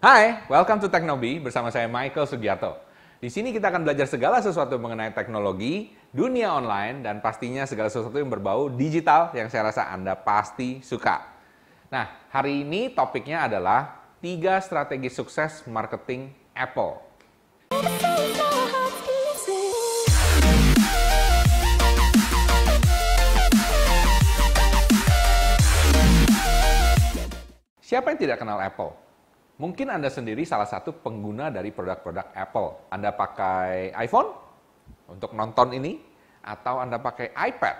Hai, 0.00 0.48
welcome 0.48 0.80
to 0.80 0.88
Teknobi 0.88 1.36
bersama 1.44 1.68
saya 1.68 1.84
Michael 1.84 2.24
Sugiarto. 2.24 2.72
Di 3.20 3.28
sini 3.28 3.52
kita 3.52 3.68
akan 3.68 3.84
belajar 3.84 4.08
segala 4.08 4.40
sesuatu 4.40 4.80
mengenai 4.80 5.12
teknologi, 5.12 5.92
dunia 6.08 6.56
online, 6.56 7.04
dan 7.04 7.20
pastinya 7.20 7.68
segala 7.68 7.92
sesuatu 7.92 8.16
yang 8.16 8.32
berbau 8.32 8.72
digital 8.72 9.28
yang 9.36 9.52
saya 9.52 9.68
rasa 9.68 9.92
Anda 9.92 10.16
pasti 10.16 10.80
suka. 10.80 11.20
Nah, 11.92 12.32
hari 12.32 12.64
ini 12.64 12.96
topiknya 12.96 13.44
adalah 13.44 14.08
tiga 14.24 14.56
strategi 14.64 15.12
sukses 15.12 15.68
marketing 15.68 16.32
Apple. 16.56 16.96
Siapa 27.84 28.16
yang 28.16 28.16
tidak 28.16 28.40
kenal 28.40 28.56
Apple? 28.64 29.09
Mungkin 29.60 29.92
Anda 29.92 30.08
sendiri 30.08 30.48
salah 30.48 30.64
satu 30.64 30.88
pengguna 31.04 31.52
dari 31.52 31.68
produk-produk 31.68 32.32
Apple. 32.32 32.88
Anda 32.88 33.12
pakai 33.12 33.92
iPhone 33.92 34.32
untuk 35.12 35.36
nonton 35.36 35.76
ini, 35.76 36.00
atau 36.40 36.80
Anda 36.80 36.96
pakai 36.96 37.36
iPad. 37.36 37.76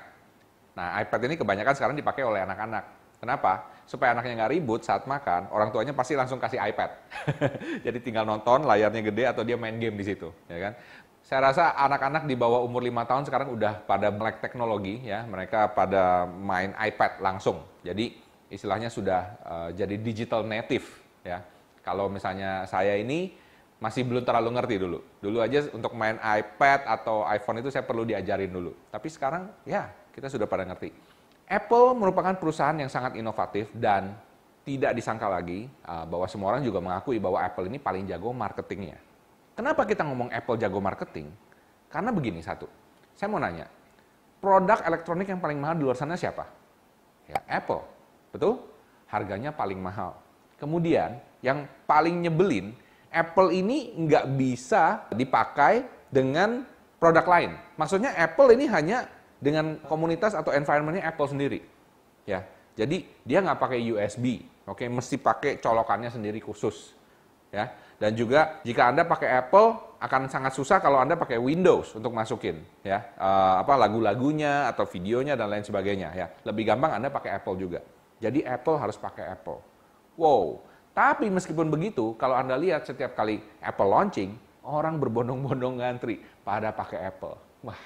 Nah, 0.77 1.01
iPad 1.01 1.21
ini 1.25 1.35
kebanyakan 1.41 1.73
sekarang 1.73 1.97
dipakai 1.97 2.21
oleh 2.21 2.45
anak-anak. 2.45 3.17
Kenapa? 3.17 3.65
Supaya 3.89 4.13
anaknya 4.13 4.45
nggak 4.45 4.53
ribut 4.53 4.85
saat 4.85 5.09
makan, 5.09 5.49
orang 5.53 5.73
tuanya 5.73 5.97
pasti 5.97 6.13
langsung 6.17 6.37
kasih 6.37 6.61
iPad. 6.61 6.91
Jadi 7.89 7.99
tinggal 8.05 8.29
nonton, 8.29 8.69
layarnya 8.69 9.01
gede, 9.01 9.25
atau 9.29 9.41
dia 9.41 9.57
main 9.57 9.77
game 9.81 9.97
di 9.97 10.05
situ. 10.05 10.29
Ya 10.53 10.61
kan? 10.61 10.73
Saya 11.25 11.53
rasa 11.53 11.73
anak-anak 11.81 12.25
di 12.29 12.37
bawah 12.37 12.65
umur 12.65 12.85
5 12.85 13.09
tahun 13.09 13.25
sekarang 13.25 13.49
udah 13.57 13.89
pada 13.89 14.09
melek 14.13 14.41
teknologi, 14.45 15.05
ya 15.05 15.25
mereka 15.25 15.69
pada 15.73 16.25
main 16.29 16.77
iPad 16.77 17.25
langsung. 17.25 17.65
Jadi 17.85 18.17
istilahnya 18.53 18.89
sudah 18.93 19.21
uh, 19.45 19.69
jadi 19.73 19.97
digital 20.01 20.45
native 20.45 20.85
ya. 21.25 21.45
Kalau 21.81 22.13
misalnya 22.13 22.69
saya 22.69 22.97
ini 22.97 23.33
masih 23.81 24.05
belum 24.05 24.23
terlalu 24.23 24.53
ngerti 24.61 24.77
dulu. 24.77 24.99
Dulu 25.25 25.39
aja 25.41 25.65
untuk 25.73 25.97
main 25.97 26.21
iPad 26.21 26.85
atau 26.85 27.25
iPhone 27.25 27.65
itu 27.65 27.73
saya 27.73 27.83
perlu 27.83 28.05
diajarin 28.05 28.53
dulu. 28.53 28.77
Tapi 28.93 29.09
sekarang 29.09 29.49
ya 29.65 29.89
kita 30.13 30.29
sudah 30.29 30.45
pada 30.45 30.69
ngerti. 30.69 30.93
Apple 31.51 31.99
merupakan 31.99 32.37
perusahaan 32.39 32.77
yang 32.77 32.93
sangat 32.93 33.19
inovatif 33.19 33.73
dan 33.75 34.15
tidak 34.63 34.95
disangka 34.95 35.27
lagi 35.27 35.67
uh, 35.89 36.07
bahwa 36.07 36.29
semua 36.31 36.55
orang 36.55 36.63
juga 36.63 36.79
mengakui 36.79 37.19
bahwa 37.19 37.41
Apple 37.43 37.67
ini 37.67 37.81
paling 37.81 38.07
jago 38.07 38.31
marketingnya. 38.31 39.01
Kenapa 39.57 39.83
kita 39.89 40.07
ngomong 40.07 40.31
Apple 40.31 40.61
jago 40.61 40.79
marketing? 40.79 41.27
Karena 41.91 42.15
begini 42.15 42.39
satu, 42.39 42.71
saya 43.19 43.27
mau 43.27 43.43
nanya, 43.43 43.67
produk 44.39 44.79
elektronik 44.87 45.27
yang 45.27 45.43
paling 45.43 45.59
mahal 45.59 45.75
di 45.75 45.83
luar 45.83 45.99
sana 45.99 46.15
siapa? 46.15 46.47
Ya 47.27 47.43
Apple. 47.51 47.83
Betul? 48.31 48.63
Harganya 49.11 49.51
paling 49.51 49.83
mahal. 49.83 50.15
Kemudian, 50.55 51.19
yang 51.41 51.69
paling 51.89 52.25
nyebelin, 52.25 52.73
Apple 53.11 53.51
ini 53.51 53.97
nggak 53.97 54.25
bisa 54.39 55.11
dipakai 55.11 55.83
dengan 56.13 56.63
produk 57.01 57.27
lain. 57.27 57.51
Maksudnya 57.75 58.15
Apple 58.15 58.55
ini 58.55 58.71
hanya 58.71 59.09
dengan 59.41 59.81
komunitas 59.89 60.37
atau 60.37 60.53
environmentnya 60.53 61.09
Apple 61.09 61.27
sendiri. 61.33 61.61
Ya, 62.29 62.45
jadi 62.77 63.03
dia 63.25 63.39
nggak 63.41 63.59
pakai 63.59 63.81
USB, 63.81 64.45
oke, 64.69 64.85
mesti 64.87 65.17
pakai 65.17 65.59
colokannya 65.59 66.13
sendiri 66.13 66.39
khusus. 66.39 66.95
Ya, 67.51 67.75
dan 67.99 68.15
juga 68.15 68.63
jika 68.63 68.95
anda 68.95 69.03
pakai 69.03 69.43
Apple 69.43 69.99
akan 69.99 70.31
sangat 70.31 70.55
susah 70.55 70.79
kalau 70.79 71.03
anda 71.03 71.19
pakai 71.19 71.35
Windows 71.35 71.99
untuk 71.99 72.15
masukin, 72.15 72.63
ya, 72.87 73.11
uh, 73.19 73.59
apa 73.59 73.75
lagu-lagunya 73.75 74.71
atau 74.71 74.87
videonya 74.87 75.35
dan 75.35 75.51
lain 75.51 75.67
sebagainya. 75.67 76.15
Ya, 76.15 76.27
lebih 76.47 76.71
gampang 76.71 76.95
anda 76.95 77.11
pakai 77.11 77.35
Apple 77.35 77.59
juga. 77.59 77.83
Jadi 78.23 78.45
Apple 78.47 78.77
harus 78.79 78.95
pakai 79.01 79.35
Apple. 79.35 79.59
Wow. 80.15 80.63
Tapi 80.91 81.31
meskipun 81.31 81.71
begitu, 81.71 82.19
kalau 82.19 82.35
Anda 82.35 82.59
lihat 82.59 82.85
setiap 82.85 83.15
kali 83.15 83.39
Apple 83.63 83.87
launching, 83.87 84.35
orang 84.67 84.99
berbondong-bondong 84.99 85.81
ngantri 85.81 86.21
pada 86.43 86.75
pakai 86.75 87.09
Apple. 87.09 87.39
Wah, 87.63 87.79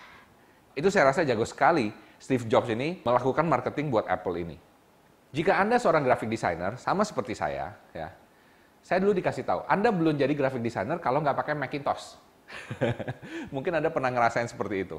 itu 0.74 0.88
saya 0.88 1.12
rasa 1.12 1.22
jago 1.22 1.44
sekali 1.44 1.92
Steve 2.18 2.48
Jobs 2.48 2.70
ini 2.72 3.04
melakukan 3.04 3.44
marketing 3.44 3.92
buat 3.92 4.08
Apple 4.08 4.40
ini. 4.40 4.56
Jika 5.34 5.58
Anda 5.58 5.82
seorang 5.82 6.06
graphic 6.06 6.30
designer, 6.30 6.78
sama 6.78 7.02
seperti 7.02 7.34
saya, 7.34 7.74
ya, 7.90 8.08
saya 8.80 9.02
dulu 9.02 9.12
dikasih 9.18 9.42
tahu, 9.42 9.66
Anda 9.66 9.90
belum 9.90 10.14
jadi 10.14 10.30
graphic 10.32 10.62
designer 10.62 11.02
kalau 11.02 11.20
nggak 11.20 11.34
pakai 11.34 11.54
Macintosh. 11.58 12.16
Mungkin 13.54 13.72
Anda 13.74 13.90
pernah 13.90 14.14
ngerasain 14.14 14.46
seperti 14.46 14.86
itu. 14.86 14.98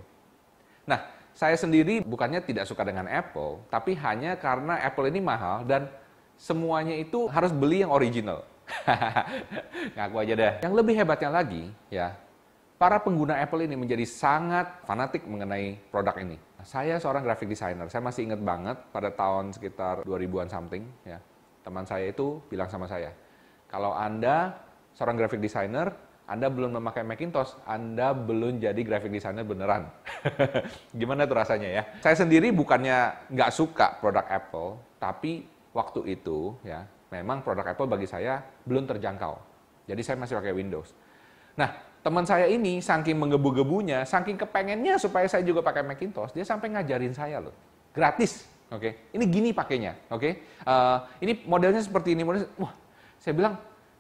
Nah, 0.84 1.08
saya 1.32 1.56
sendiri 1.56 2.04
bukannya 2.04 2.44
tidak 2.44 2.68
suka 2.68 2.84
dengan 2.84 3.08
Apple, 3.08 3.64
tapi 3.72 3.96
hanya 3.96 4.36
karena 4.36 4.80
Apple 4.84 5.08
ini 5.08 5.20
mahal 5.24 5.64
dan 5.64 5.88
semuanya 6.36 6.96
itu 6.96 7.28
harus 7.32 7.52
beli 7.52 7.84
yang 7.84 7.92
original. 7.92 8.44
Ngaku 9.96 10.16
aja 10.22 10.34
deh. 10.34 10.54
Yang 10.66 10.74
lebih 10.74 10.94
hebatnya 10.98 11.30
lagi, 11.30 11.64
ya, 11.94 12.18
para 12.76 13.00
pengguna 13.00 13.40
Apple 13.40 13.64
ini 13.64 13.76
menjadi 13.78 14.04
sangat 14.04 14.84
fanatik 14.84 15.24
mengenai 15.26 15.78
produk 15.90 16.18
ini. 16.20 16.38
Saya 16.66 16.98
seorang 16.98 17.22
graphic 17.22 17.46
designer, 17.46 17.86
saya 17.94 18.02
masih 18.02 18.26
ingat 18.26 18.42
banget 18.42 18.78
pada 18.90 19.14
tahun 19.14 19.54
sekitar 19.54 20.02
2000-an 20.02 20.50
something, 20.50 20.84
ya. 21.06 21.22
Teman 21.62 21.86
saya 21.86 22.10
itu 22.10 22.42
bilang 22.50 22.70
sama 22.70 22.86
saya, 22.86 23.14
kalau 23.70 23.94
Anda 23.94 24.54
seorang 24.94 25.18
graphic 25.18 25.42
designer, 25.42 25.94
anda 26.26 26.50
belum 26.50 26.82
memakai 26.82 27.06
Macintosh, 27.06 27.54
Anda 27.70 28.10
belum 28.18 28.58
jadi 28.58 28.82
graphic 28.82 29.14
designer 29.14 29.46
beneran. 29.46 29.86
Gimana 31.00 31.30
tuh 31.30 31.38
rasanya 31.38 31.70
ya? 31.70 31.84
Saya 32.02 32.18
sendiri 32.18 32.50
bukannya 32.50 33.30
nggak 33.30 33.54
suka 33.54 34.02
produk 34.02 34.26
Apple, 34.26 34.82
tapi 34.98 35.46
waktu 35.76 36.16
itu 36.16 36.56
ya 36.64 36.88
memang 37.12 37.44
produk 37.44 37.76
Apple 37.76 37.92
bagi 37.92 38.08
saya 38.08 38.40
belum 38.64 38.88
terjangkau. 38.88 39.36
Jadi 39.86 40.02
saya 40.02 40.16
masih 40.16 40.40
pakai 40.40 40.56
Windows. 40.56 40.96
Nah, 41.60 41.76
teman 42.00 42.24
saya 42.24 42.48
ini 42.48 42.80
saking 42.80 43.20
menggebu-gebunya, 43.20 44.08
saking 44.08 44.40
kepengennya 44.40 44.96
supaya 44.98 45.28
saya 45.28 45.44
juga 45.44 45.62
pakai 45.62 45.84
Macintosh, 45.84 46.34
dia 46.34 46.48
sampai 46.48 46.74
ngajarin 46.74 47.14
saya 47.14 47.44
loh. 47.44 47.54
Gratis, 47.94 48.48
oke? 48.72 48.82
Okay? 48.82 48.92
Ini 49.14 49.24
gini 49.30 49.50
pakainya, 49.54 49.94
oke? 50.10 50.20
Okay? 50.24 50.32
Uh, 50.66 51.06
eh, 51.22 51.28
ini 51.28 51.32
modelnya 51.46 51.84
seperti 51.84 52.18
ini, 52.18 52.26
modelnya, 52.26 52.50
wah, 52.58 52.74
saya 53.22 53.36
bilang, 53.38 53.56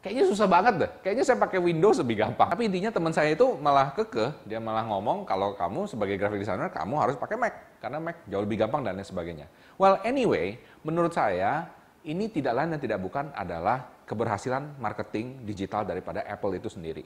Kayaknya 0.06 0.26
susah 0.30 0.46
banget 0.46 0.74
deh. 0.78 0.92
Kayaknya 1.02 1.26
saya 1.26 1.38
pakai 1.42 1.58
Windows 1.58 1.98
lebih 1.98 2.22
gampang. 2.22 2.46
Tapi 2.46 2.70
intinya 2.70 2.94
teman 2.94 3.10
saya 3.10 3.34
itu 3.34 3.58
malah 3.58 3.90
kekeh. 3.90 4.46
Dia 4.46 4.62
malah 4.62 4.86
ngomong 4.86 5.26
kalau 5.26 5.58
kamu 5.58 5.90
sebagai 5.90 6.22
graphic 6.22 6.46
designer, 6.46 6.70
kamu 6.70 6.94
harus 7.02 7.18
pakai 7.18 7.34
Mac. 7.34 7.75
Karena 7.86 8.02
Mac 8.02 8.26
jauh 8.26 8.42
lebih 8.42 8.66
gampang 8.66 8.82
dan 8.82 8.98
lain 8.98 9.06
sebagainya. 9.06 9.46
Well, 9.78 10.02
anyway, 10.02 10.58
menurut 10.82 11.14
saya, 11.14 11.70
ini 12.02 12.34
tidak 12.34 12.58
lain 12.58 12.74
dan 12.74 12.82
tidak 12.82 12.98
bukan 12.98 13.30
adalah 13.38 14.02
keberhasilan 14.10 14.82
marketing 14.82 15.46
digital 15.46 15.86
daripada 15.86 16.26
Apple 16.26 16.58
itu 16.58 16.66
sendiri. 16.66 17.06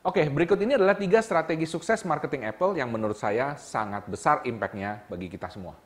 Oke, 0.00 0.24
berikut 0.32 0.56
ini 0.64 0.80
adalah 0.80 0.96
tiga 0.96 1.20
strategi 1.20 1.68
sukses 1.68 2.08
marketing 2.08 2.48
Apple 2.48 2.80
yang 2.80 2.88
menurut 2.88 3.20
saya 3.20 3.52
sangat 3.60 4.08
besar 4.08 4.40
impact-nya 4.48 5.04
bagi 5.12 5.28
kita 5.28 5.52
semua. 5.52 5.76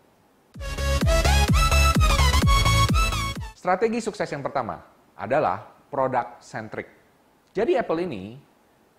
Strategi 3.59 3.99
sukses 3.99 4.31
yang 4.31 4.47
pertama 4.47 4.79
adalah 5.19 5.67
produk 5.91 6.39
centric. 6.39 6.87
Jadi 7.51 7.75
Apple 7.75 8.07
ini 8.07 8.39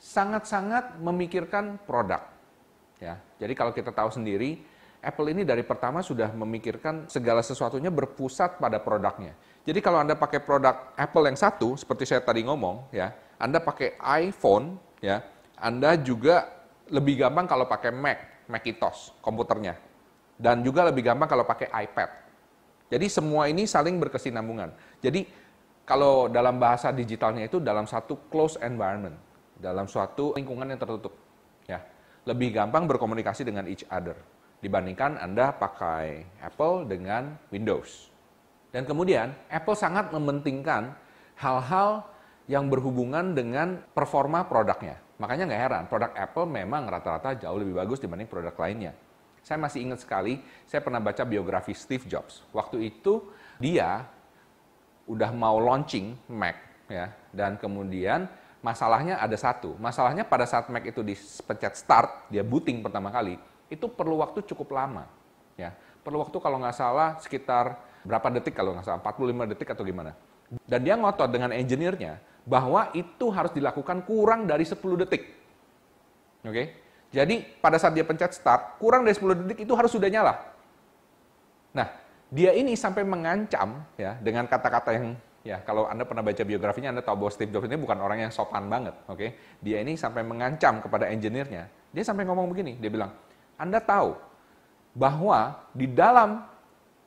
sangat-sangat 0.04 1.00
memikirkan 1.00 1.80
produk. 1.88 2.20
Ya, 3.00 3.24
jadi 3.40 3.56
kalau 3.56 3.72
kita 3.72 3.96
tahu 3.96 4.12
sendiri, 4.12 4.73
Apple 5.04 5.36
ini 5.36 5.44
dari 5.44 5.68
pertama 5.68 6.00
sudah 6.00 6.32
memikirkan 6.32 7.12
segala 7.12 7.44
sesuatunya 7.44 7.92
berpusat 7.92 8.56
pada 8.56 8.80
produknya. 8.80 9.36
Jadi 9.68 9.84
kalau 9.84 10.00
Anda 10.00 10.16
pakai 10.16 10.40
produk 10.40 10.96
Apple 10.96 11.28
yang 11.28 11.36
satu, 11.36 11.76
seperti 11.76 12.08
saya 12.08 12.24
tadi 12.24 12.48
ngomong, 12.48 12.88
ya, 12.96 13.12
Anda 13.36 13.60
pakai 13.60 14.00
iPhone, 14.00 14.80
ya, 15.04 15.20
Anda 15.60 16.00
juga 16.00 16.48
lebih 16.88 17.20
gampang 17.20 17.52
kalau 17.52 17.68
pakai 17.68 17.92
Mac, 17.92 18.48
Macintosh, 18.48 19.12
komputernya. 19.20 19.76
Dan 20.40 20.64
juga 20.64 20.88
lebih 20.88 21.04
gampang 21.04 21.28
kalau 21.28 21.44
pakai 21.44 21.68
iPad. 21.68 22.10
Jadi 22.88 23.06
semua 23.12 23.52
ini 23.52 23.68
saling 23.68 24.00
berkesinambungan. 24.00 24.72
Jadi 25.04 25.28
kalau 25.84 26.32
dalam 26.32 26.64
bahasa 26.64 26.96
digitalnya 26.96 27.52
itu 27.52 27.60
dalam 27.60 27.84
satu 27.84 28.32
close 28.32 28.56
environment, 28.64 29.20
dalam 29.60 29.84
suatu 29.84 30.32
lingkungan 30.40 30.72
yang 30.72 30.80
tertutup. 30.80 31.12
Ya, 31.68 31.84
lebih 32.24 32.56
gampang 32.56 32.88
berkomunikasi 32.88 33.44
dengan 33.48 33.68
each 33.68 33.84
other 33.92 34.16
dibandingkan 34.64 35.20
Anda 35.20 35.52
pakai 35.52 36.24
Apple 36.40 36.88
dengan 36.88 37.36
Windows. 37.52 38.08
Dan 38.72 38.88
kemudian 38.88 39.36
Apple 39.52 39.76
sangat 39.76 40.10
mementingkan 40.16 40.96
hal-hal 41.38 42.08
yang 42.48 42.72
berhubungan 42.72 43.36
dengan 43.36 43.84
performa 43.92 44.48
produknya. 44.48 44.98
Makanya 45.20 45.52
nggak 45.52 45.62
heran, 45.68 45.84
produk 45.92 46.12
Apple 46.16 46.48
memang 46.48 46.88
rata-rata 46.88 47.36
jauh 47.38 47.60
lebih 47.60 47.78
bagus 47.78 48.00
dibanding 48.00 48.26
produk 48.26 48.56
lainnya. 48.58 48.96
Saya 49.44 49.60
masih 49.60 49.84
ingat 49.84 50.02
sekali, 50.02 50.40
saya 50.64 50.80
pernah 50.80 51.04
baca 51.04 51.28
biografi 51.28 51.76
Steve 51.76 52.08
Jobs. 52.08 52.48
Waktu 52.56 52.88
itu 52.88 53.30
dia 53.60 54.08
udah 55.08 55.32
mau 55.36 55.60
launching 55.60 56.16
Mac 56.32 56.56
ya 56.88 57.12
dan 57.36 57.60
kemudian 57.60 58.28
masalahnya 58.64 59.20
ada 59.20 59.36
satu 59.36 59.76
masalahnya 59.76 60.24
pada 60.24 60.48
saat 60.48 60.72
Mac 60.72 60.88
itu 60.88 61.04
dipencet 61.04 61.76
start 61.76 62.32
dia 62.32 62.44
booting 62.44 62.80
pertama 62.80 63.12
kali 63.12 63.36
itu 63.74 63.90
perlu 63.90 64.22
waktu 64.22 64.46
cukup 64.46 64.78
lama 64.78 65.10
ya 65.58 65.74
perlu 66.06 66.22
waktu 66.22 66.38
kalau 66.38 66.62
nggak 66.62 66.78
salah 66.78 67.18
sekitar 67.18 67.82
berapa 68.06 68.30
detik 68.38 68.54
kalau 68.54 68.78
nggak 68.78 68.86
salah 68.86 69.00
45 69.02 69.52
detik 69.58 69.74
atau 69.74 69.82
gimana 69.82 70.14
dan 70.70 70.80
dia 70.86 70.94
ngotot 70.94 71.30
dengan 71.34 71.50
engineer-nya 71.50 72.22
bahwa 72.44 72.92
itu 72.92 73.32
harus 73.32 73.52
dilakukan 73.56 74.04
kurang 74.04 74.46
dari 74.46 74.68
10 74.68 74.78
detik. 75.00 75.24
Oke. 76.44 76.64
Jadi 77.14 77.46
pada 77.62 77.78
saat 77.78 77.94
dia 77.94 78.04
pencet 78.04 78.34
start, 78.36 78.82
kurang 78.82 79.06
dari 79.06 79.16
10 79.16 79.46
detik 79.46 79.58
itu 79.64 79.74
harus 79.78 79.92
sudah 79.94 80.10
nyala. 80.10 80.34
Nah, 81.74 81.88
dia 82.34 82.52
ini 82.58 82.74
sampai 82.74 83.06
mengancam 83.06 83.86
ya 83.96 84.18
dengan 84.18 84.50
kata-kata 84.50 84.90
yang 84.98 85.14
ya 85.46 85.62
kalau 85.62 85.86
Anda 85.86 86.04
pernah 86.10 86.26
baca 86.26 86.42
biografinya 86.42 86.90
Anda 86.90 87.06
tahu 87.06 87.26
bahwa 87.26 87.32
Steve 87.32 87.54
Jobs 87.54 87.70
ini 87.70 87.78
bukan 87.78 88.02
orang 88.02 88.28
yang 88.28 88.32
sopan 88.34 88.66
banget, 88.68 88.98
oke. 89.08 89.28
Dia 89.62 89.86
ini 89.86 89.94
sampai 89.96 90.26
mengancam 90.26 90.82
kepada 90.82 91.08
engineer-nya. 91.10 91.70
Dia 91.94 92.04
sampai 92.04 92.26
ngomong 92.26 92.50
begini, 92.50 92.82
dia 92.82 92.90
bilang, 92.90 93.14
"Anda 93.64 93.80
tahu 93.80 94.20
bahwa 94.92 95.72
di 95.72 95.88
dalam 95.88 96.44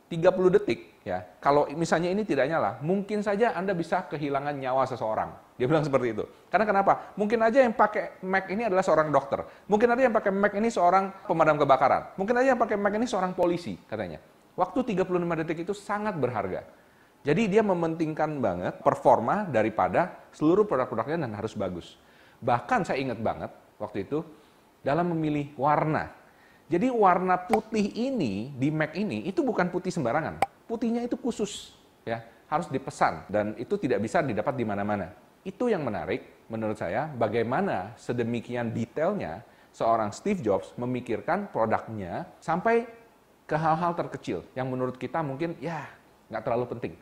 30 0.09 0.57
detik 0.57 1.05
ya 1.07 1.23
kalau 1.39 1.71
misalnya 1.71 2.11
ini 2.11 2.27
tidak 2.27 2.51
nyala 2.51 2.83
mungkin 2.83 3.23
saja 3.23 3.55
anda 3.55 3.77
bisa 3.77 4.09
kehilangan 4.09 4.57
nyawa 4.57 4.89
seseorang. 4.89 5.47
Dia 5.57 5.65
bilang 5.65 5.85
seperti 5.89 6.13
itu. 6.13 6.25
Karena 6.53 6.69
kenapa? 6.69 7.17
Mungkin 7.17 7.41
aja 7.41 7.65
yang 7.65 7.73
pakai 7.73 8.21
Mac 8.29 8.45
ini 8.53 8.69
adalah 8.69 8.85
seorang 8.85 9.09
dokter. 9.09 9.41
Mungkin 9.73 9.89
aja 9.89 10.03
yang 10.05 10.13
pakai 10.13 10.29
Mac 10.29 10.53
ini 10.53 10.69
seorang 10.69 11.25
pemadam 11.25 11.57
kebakaran. 11.57 12.13
Mungkin 12.21 12.35
aja 12.37 12.53
yang 12.53 12.61
pakai 12.61 12.77
Mac 12.77 12.93
ini 12.93 13.09
seorang 13.09 13.33
polisi 13.33 13.73
katanya. 13.89 14.21
Waktu 14.53 14.85
35 14.93 15.41
detik 15.41 15.65
itu 15.65 15.73
sangat 15.73 16.13
berharga. 16.21 16.61
Jadi 17.25 17.43
dia 17.49 17.65
mementingkan 17.65 18.37
banget 18.39 18.85
performa 18.85 19.49
daripada 19.49 20.29
seluruh 20.37 20.69
produk-produknya 20.69 21.25
dan 21.25 21.33
harus 21.33 21.57
bagus. 21.57 21.97
Bahkan 22.45 22.85
saya 22.85 23.01
ingat 23.01 23.19
banget 23.19 23.49
waktu 23.81 24.05
itu 24.05 24.21
dalam 24.85 25.11
memilih 25.17 25.57
warna 25.57 26.13
jadi 26.67 26.91
warna 26.91 27.39
putih 27.39 27.95
ini 27.95 28.51
di 28.51 28.75
Mac 28.75 28.99
ini 28.99 29.23
itu 29.23 29.39
bukan 29.47 29.71
putih 29.71 29.95
sembarangan. 29.95 30.43
Putihnya 30.67 31.07
itu 31.07 31.15
khusus, 31.15 31.79
ya 32.03 32.27
harus 32.51 32.67
dipesan 32.67 33.23
dan 33.31 33.55
itu 33.55 33.79
tidak 33.79 34.03
bisa 34.03 34.19
didapat 34.19 34.55
di 34.59 34.67
mana-mana. 34.67 35.15
Itu 35.47 35.71
yang 35.71 35.87
menarik 35.87 36.47
menurut 36.51 36.75
saya 36.75 37.07
bagaimana 37.07 37.95
sedemikian 37.95 38.75
detailnya 38.75 39.47
seorang 39.71 40.11
Steve 40.11 40.43
Jobs 40.43 40.75
memikirkan 40.75 41.55
produknya 41.55 42.27
sampai 42.43 42.83
ke 43.47 43.55
hal-hal 43.55 43.95
terkecil 43.95 44.43
yang 44.59 44.67
menurut 44.67 44.99
kita 44.99 45.23
mungkin 45.23 45.55
ya 45.63 45.87
nggak 46.35 46.43
terlalu 46.43 46.67
penting. 46.75 46.95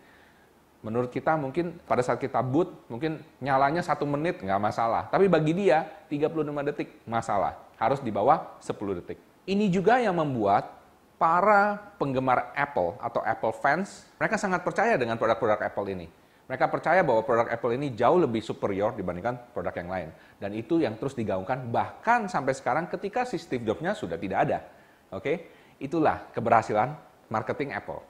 Menurut 0.84 1.08
kita 1.08 1.40
mungkin 1.40 1.80
pada 1.88 2.04
saat 2.04 2.20
kita 2.20 2.44
boot 2.44 2.68
mungkin 2.92 3.24
nyalanya 3.40 3.80
satu 3.80 4.04
menit 4.04 4.44
nggak 4.44 4.60
masalah. 4.60 5.08
Tapi 5.08 5.24
bagi 5.32 5.56
dia 5.56 5.88
35 6.12 6.68
detik 6.68 7.00
masalah. 7.08 7.56
Harus 7.80 8.04
di 8.04 8.12
bawah 8.12 8.60
10 8.60 9.00
detik. 9.00 9.33
Ini 9.44 9.68
juga 9.68 10.00
yang 10.00 10.16
membuat 10.16 10.72
para 11.20 11.76
penggemar 12.00 12.56
Apple 12.56 12.96
atau 12.96 13.20
Apple 13.20 13.52
fans, 13.52 14.08
mereka 14.16 14.40
sangat 14.40 14.64
percaya 14.64 14.96
dengan 14.96 15.20
produk-produk 15.20 15.60
Apple 15.60 15.92
ini. 15.92 16.08
Mereka 16.48 16.72
percaya 16.72 17.04
bahwa 17.04 17.20
produk 17.20 17.52
Apple 17.52 17.76
ini 17.76 17.92
jauh 17.92 18.16
lebih 18.16 18.40
superior 18.40 18.96
dibandingkan 18.96 19.36
produk 19.52 19.76
yang 19.76 19.92
lain. 19.92 20.08
Dan 20.40 20.56
itu 20.56 20.80
yang 20.80 20.96
terus 20.96 21.12
digaungkan 21.12 21.68
bahkan 21.68 22.24
sampai 22.24 22.56
sekarang 22.56 22.88
ketika 22.88 23.28
si 23.28 23.36
Steve 23.36 23.68
Jobs-nya 23.68 23.92
sudah 23.92 24.16
tidak 24.16 24.48
ada. 24.48 24.64
Oke, 25.12 25.52
itulah 25.76 26.24
keberhasilan 26.32 26.96
marketing 27.28 27.76
Apple. 27.76 28.00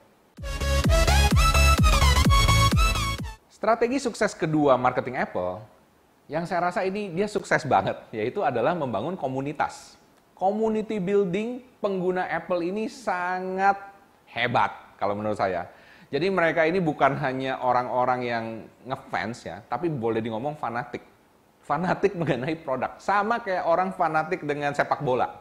Strategi 3.51 3.99
sukses 3.99 4.31
kedua 4.31 4.79
marketing 4.79 5.19
Apple 5.19 5.59
yang 6.31 6.47
saya 6.47 6.71
rasa 6.71 6.87
ini 6.87 7.11
dia 7.11 7.27
sukses 7.27 7.67
banget, 7.67 7.99
yaitu 8.15 8.39
adalah 8.39 8.71
membangun 8.71 9.19
komunitas 9.19 9.99
community 10.35 10.99
building 10.99 11.63
pengguna 11.79 12.27
Apple 12.27 12.61
ini 12.61 12.91
sangat 12.91 13.79
hebat 14.29 14.99
kalau 14.99 15.15
menurut 15.15 15.39
saya. 15.39 15.71
Jadi 16.11 16.29
mereka 16.29 16.67
ini 16.67 16.77
bukan 16.77 17.17
hanya 17.17 17.57
orang-orang 17.63 18.19
yang 18.21 18.45
ngefans 18.85 19.47
ya, 19.47 19.57
tapi 19.65 19.89
boleh 19.89 20.21
di 20.21 20.29
ngomong 20.29 20.53
fanatik. 20.59 21.01
Fanatik 21.65 22.13
mengenai 22.21 22.59
produk. 22.61 22.99
Sama 23.01 23.41
kayak 23.41 23.65
orang 23.65 23.89
fanatik 23.95 24.45
dengan 24.45 24.75
sepak 24.75 25.01
bola. 25.01 25.33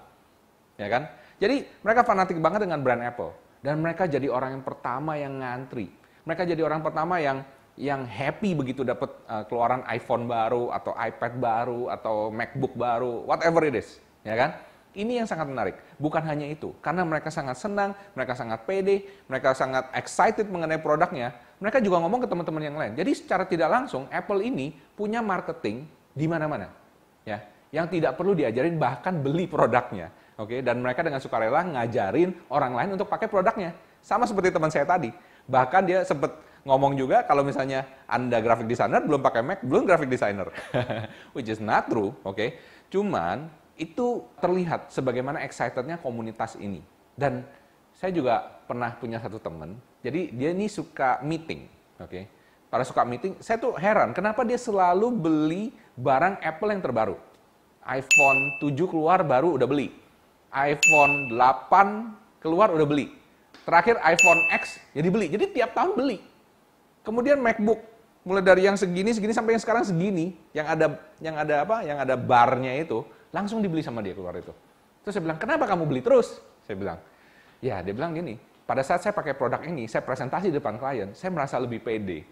Ya 0.80 0.88
kan? 0.88 1.10
Jadi 1.36 1.68
mereka 1.84 2.06
fanatik 2.06 2.38
banget 2.40 2.64
dengan 2.64 2.80
brand 2.80 3.02
Apple. 3.04 3.34
Dan 3.60 3.82
mereka 3.84 4.08
jadi 4.08 4.30
orang 4.30 4.60
yang 4.60 4.64
pertama 4.64 5.18
yang 5.18 5.36
ngantri. 5.40 5.90
Mereka 6.24 6.48
jadi 6.48 6.62
orang 6.64 6.80
pertama 6.80 7.20
yang 7.20 7.44
yang 7.74 8.06
happy 8.06 8.54
begitu 8.54 8.86
dapat 8.86 9.10
uh, 9.26 9.44
keluaran 9.50 9.82
iPhone 9.90 10.30
baru 10.30 10.70
atau 10.70 10.94
iPad 10.94 11.32
baru 11.42 11.90
atau 11.90 12.30
MacBook 12.30 12.78
baru, 12.78 13.26
whatever 13.26 13.66
it 13.66 13.74
is, 13.74 13.98
ya 14.22 14.38
kan? 14.38 14.50
Ini 14.94 15.22
yang 15.22 15.28
sangat 15.28 15.50
menarik. 15.50 15.76
Bukan 15.98 16.22
hanya 16.22 16.46
itu, 16.46 16.70
karena 16.78 17.02
mereka 17.02 17.26
sangat 17.34 17.58
senang, 17.58 17.98
mereka 18.14 18.38
sangat 18.38 18.62
pede, 18.62 19.02
mereka 19.26 19.50
sangat 19.50 19.90
excited 19.90 20.46
mengenai 20.46 20.78
produknya. 20.78 21.34
Mereka 21.58 21.82
juga 21.82 21.98
ngomong 21.98 22.22
ke 22.22 22.28
teman-teman 22.30 22.62
yang 22.62 22.76
lain. 22.78 22.92
Jadi 22.94 23.10
secara 23.14 23.42
tidak 23.42 23.74
langsung 23.74 24.06
Apple 24.06 24.38
ini 24.46 24.70
punya 24.94 25.18
marketing 25.18 25.90
di 26.14 26.30
mana-mana, 26.30 26.70
ya, 27.26 27.42
yang 27.74 27.90
tidak 27.90 28.14
perlu 28.14 28.38
diajarin 28.38 28.78
bahkan 28.78 29.18
beli 29.18 29.50
produknya. 29.50 30.14
Oke, 30.34 30.62
dan 30.62 30.82
mereka 30.82 31.02
dengan 31.02 31.22
sukarela 31.22 31.62
ngajarin 31.62 32.34
orang 32.50 32.74
lain 32.74 32.90
untuk 32.98 33.06
pakai 33.06 33.26
produknya. 33.26 33.74
Sama 34.02 34.26
seperti 34.26 34.50
teman 34.50 34.70
saya 34.70 34.86
tadi. 34.86 35.10
Bahkan 35.46 35.82
dia 35.86 36.02
sempat 36.02 36.38
ngomong 36.66 36.98
juga 36.98 37.22
kalau 37.22 37.46
misalnya 37.46 37.86
Anda 38.08 38.40
graphic 38.42 38.66
designer 38.66 39.04
belum 39.04 39.22
pakai 39.22 39.42
Mac, 39.46 39.58
belum 39.62 39.86
graphic 39.86 40.10
designer. 40.10 40.50
Which 41.36 41.46
is 41.46 41.62
not 41.62 41.86
true, 41.86 42.14
oke. 42.26 42.34
Okay? 42.34 42.58
Cuman 42.90 43.46
itu 43.74 44.22
terlihat 44.38 44.90
sebagaimana 44.94 45.42
excitednya 45.42 45.98
komunitas 45.98 46.54
ini. 46.58 46.82
Dan 47.14 47.46
saya 47.94 48.10
juga 48.10 48.42
pernah 48.66 48.94
punya 48.98 49.22
satu 49.22 49.38
teman, 49.38 49.78
jadi 50.02 50.34
dia 50.34 50.50
ini 50.50 50.66
suka 50.66 51.22
meeting, 51.22 51.70
oke. 51.96 52.10
Okay? 52.10 52.24
Pada 52.68 52.82
suka 52.82 53.06
meeting, 53.06 53.38
saya 53.38 53.54
tuh 53.56 53.78
heran 53.78 54.10
kenapa 54.10 54.42
dia 54.42 54.58
selalu 54.58 55.14
beli 55.14 55.62
barang 55.94 56.42
Apple 56.42 56.74
yang 56.74 56.82
terbaru. 56.82 57.16
iPhone 57.86 58.40
7 58.58 58.74
keluar 58.90 59.22
baru 59.22 59.54
udah 59.54 59.68
beli. 59.68 59.94
iPhone 60.50 61.30
8 61.36 62.42
keluar 62.42 62.74
udah 62.74 62.82
beli. 62.82 63.14
Terakhir 63.62 63.96
iPhone 64.02 64.40
X 64.58 64.76
jadi 64.90 65.08
beli. 65.08 65.26
Jadi 65.30 65.44
tiap 65.54 65.72
tahun 65.72 65.94
beli. 65.96 66.18
Kemudian 67.06 67.38
MacBook 67.38 67.80
mulai 68.24 68.40
dari 68.40 68.64
yang 68.64 68.74
segini 68.74 69.12
segini 69.12 69.36
sampai 69.36 69.54
yang 69.54 69.62
sekarang 69.62 69.84
segini 69.84 70.32
yang 70.56 70.66
ada 70.66 70.86
yang 71.20 71.36
ada 71.36 71.54
apa? 71.62 71.76
Yang 71.84 71.98
ada 72.08 72.14
barnya 72.16 72.72
itu 72.76 73.04
Langsung 73.34 73.58
dibeli 73.58 73.82
sama 73.82 73.98
dia 73.98 74.14
keluar 74.14 74.38
itu. 74.38 74.54
Terus 75.02 75.18
saya 75.18 75.26
bilang, 75.26 75.38
kenapa 75.42 75.66
kamu 75.66 75.90
beli 75.90 76.00
terus? 76.06 76.38
Saya 76.62 76.78
bilang, 76.78 76.98
ya 77.58 77.82
dia 77.82 77.90
bilang 77.90 78.14
gini, 78.14 78.38
pada 78.62 78.86
saat 78.86 79.02
saya 79.02 79.10
pakai 79.10 79.34
produk 79.34 79.58
ini, 79.66 79.90
saya 79.90 80.06
presentasi 80.06 80.54
di 80.54 80.62
depan 80.62 80.78
klien, 80.78 81.10
saya 81.18 81.34
merasa 81.34 81.58
lebih 81.58 81.82
pede. 81.82 82.22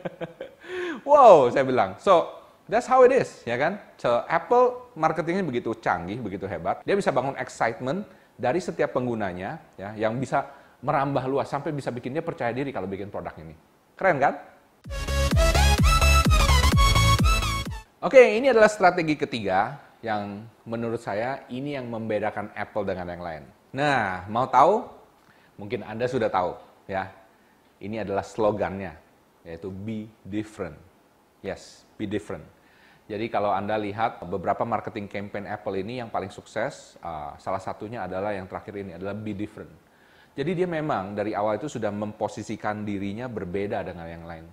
wow, 1.10 1.50
saya 1.50 1.66
bilang. 1.66 1.98
So, 1.98 2.30
that's 2.70 2.86
how 2.86 3.02
it 3.02 3.10
is, 3.10 3.42
ya 3.42 3.58
kan? 3.58 3.82
So, 3.98 4.22
Apple 4.30 4.94
marketingnya 4.94 5.42
begitu 5.42 5.74
canggih, 5.82 6.22
begitu 6.22 6.46
hebat. 6.46 6.86
Dia 6.86 6.94
bisa 6.94 7.10
bangun 7.10 7.34
excitement 7.34 8.06
dari 8.38 8.62
setiap 8.62 8.94
penggunanya, 8.94 9.58
ya, 9.74 9.90
yang 9.98 10.14
bisa 10.22 10.46
merambah 10.86 11.26
luas 11.26 11.50
sampai 11.50 11.74
bisa 11.74 11.90
bikin 11.90 12.14
dia 12.14 12.22
percaya 12.22 12.54
diri 12.54 12.70
kalau 12.70 12.86
bikin 12.86 13.10
produk 13.10 13.34
ini. 13.42 13.58
Keren 13.98 14.22
kan? 14.22 14.38
Oke, 18.02 18.38
ini 18.38 18.50
adalah 18.50 18.70
strategi 18.70 19.14
ketiga 19.18 19.91
yang 20.02 20.44
menurut 20.66 20.98
saya 20.98 21.46
ini 21.46 21.78
yang 21.78 21.86
membedakan 21.86 22.50
Apple 22.58 22.82
dengan 22.82 23.06
yang 23.14 23.22
lain. 23.22 23.44
Nah, 23.70 24.26
mau 24.26 24.50
tahu? 24.50 24.84
Mungkin 25.56 25.86
Anda 25.86 26.10
sudah 26.10 26.28
tahu, 26.28 26.58
ya. 26.90 27.08
Ini 27.78 28.02
adalah 28.02 28.26
slogannya, 28.26 28.94
yaitu 29.46 29.70
be 29.70 30.10
different. 30.26 30.76
Yes, 31.42 31.86
be 31.94 32.06
different. 32.06 32.42
Jadi 33.10 33.26
kalau 33.30 33.50
Anda 33.50 33.74
lihat 33.78 34.22
beberapa 34.26 34.62
marketing 34.62 35.10
campaign 35.10 35.46
Apple 35.46 35.74
ini 35.78 35.98
yang 35.98 36.10
paling 36.10 36.30
sukses, 36.30 36.98
uh, 37.02 37.34
salah 37.38 37.58
satunya 37.58 38.06
adalah 38.06 38.30
yang 38.30 38.46
terakhir 38.46 38.78
ini 38.78 38.94
adalah 38.94 39.14
be 39.14 39.34
different. 39.34 39.70
Jadi 40.32 40.64
dia 40.64 40.68
memang 40.70 41.12
dari 41.12 41.36
awal 41.36 41.60
itu 41.60 41.68
sudah 41.68 41.92
memposisikan 41.92 42.86
dirinya 42.86 43.28
berbeda 43.28 43.84
dengan 43.84 44.06
yang 44.08 44.24
lain. 44.24 44.46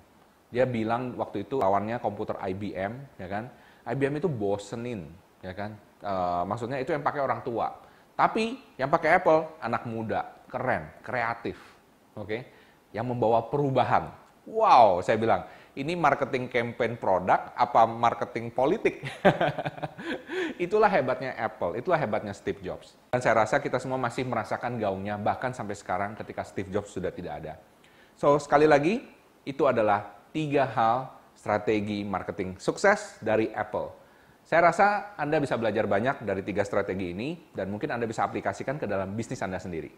Dia 0.49 0.65
bilang 0.65 1.13
waktu 1.15 1.45
itu 1.47 1.61
lawannya 1.61 2.01
komputer 2.01 2.35
IBM, 2.41 2.93
ya 3.21 3.27
kan? 3.29 3.47
IBM 3.85 4.19
itu 4.19 4.27
bosenin, 4.27 5.07
ya 5.43 5.53
kan? 5.55 5.75
E, 5.99 6.13
maksudnya 6.47 6.77
itu 6.79 6.91
yang 6.95 7.03
pakai 7.03 7.21
orang 7.23 7.41
tua. 7.43 7.71
Tapi 8.15 8.59
yang 8.75 8.91
pakai 8.91 9.19
Apple 9.19 9.59
anak 9.63 9.87
muda, 9.87 10.27
keren, 10.51 10.91
kreatif, 10.99 11.55
oke? 12.15 12.27
Okay? 12.27 12.41
Yang 12.91 13.05
membawa 13.15 13.47
perubahan. 13.47 14.11
Wow, 14.49 14.99
saya 15.05 15.15
bilang 15.15 15.45
ini 15.79 15.95
marketing 15.95 16.51
campaign 16.51 16.99
produk 16.99 17.55
apa 17.55 17.87
marketing 17.87 18.51
politik? 18.51 19.05
itulah 20.65 20.91
hebatnya 20.91 21.31
Apple, 21.39 21.79
itulah 21.79 21.95
hebatnya 21.95 22.35
Steve 22.35 22.59
Jobs. 22.59 22.99
Dan 23.15 23.23
saya 23.23 23.45
rasa 23.45 23.63
kita 23.63 23.79
semua 23.79 23.95
masih 23.95 24.27
merasakan 24.27 24.75
gaungnya 24.75 25.15
bahkan 25.15 25.55
sampai 25.55 25.79
sekarang 25.79 26.19
ketika 26.19 26.43
Steve 26.43 26.67
Jobs 26.67 26.91
sudah 26.91 27.13
tidak 27.15 27.39
ada. 27.39 27.53
So 28.19 28.35
sekali 28.35 28.67
lagi 28.67 28.99
itu 29.47 29.63
adalah 29.63 30.11
tiga 30.35 30.67
hal 30.67 31.15
strategi 31.31 32.03
marketing 32.03 32.59
sukses 32.59 33.15
dari 33.23 33.47
Apple. 33.55 33.95
Saya 34.49 34.73
rasa 34.73 35.13
Anda 35.13 35.37
bisa 35.37 35.61
belajar 35.61 35.85
banyak 35.85 36.25
dari 36.25 36.41
tiga 36.41 36.65
strategi 36.65 37.13
ini 37.13 37.37
dan 37.53 37.69
mungkin 37.69 37.93
Anda 37.93 38.09
bisa 38.09 38.25
aplikasikan 38.25 38.81
ke 38.81 38.89
dalam 38.89 39.13
bisnis 39.13 39.45
Anda 39.45 39.61
sendiri. 39.61 39.93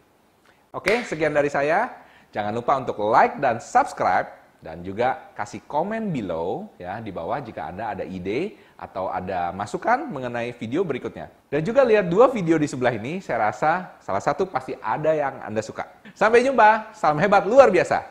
Oke, 0.75 1.08
sekian 1.08 1.31
dari 1.31 1.48
saya. 1.48 1.88
Jangan 2.36 2.51
lupa 2.51 2.75
untuk 2.75 3.00
like 3.00 3.39
dan 3.39 3.63
subscribe 3.63 4.27
dan 4.60 4.84
juga 4.84 5.31
kasih 5.39 5.63
komen 5.63 6.12
below 6.12 6.67
ya 6.75 7.00
di 7.00 7.15
bawah 7.15 7.39
jika 7.39 7.72
Anda 7.72 7.96
ada 7.96 8.03
ide 8.03 8.60
atau 8.75 9.08
ada 9.08 9.55
masukan 9.55 10.12
mengenai 10.12 10.51
video 10.60 10.84
berikutnya. 10.84 11.31
Dan 11.48 11.63
juga 11.63 11.88
lihat 11.88 12.12
dua 12.12 12.27
video 12.27 12.60
di 12.60 12.67
sebelah 12.67 12.91
ini, 12.91 13.24
saya 13.24 13.55
rasa 13.55 14.03
salah 14.03 14.20
satu 14.20 14.51
pasti 14.51 14.75
ada 14.84 15.15
yang 15.15 15.48
Anda 15.48 15.63
suka. 15.63 15.88
Sampai 16.12 16.43
jumpa, 16.43 16.91
salam 16.91 17.24
hebat 17.24 17.48
luar 17.48 17.72
biasa. 17.72 18.03